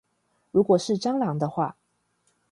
[0.49, 1.77] 如果是蟑螂的話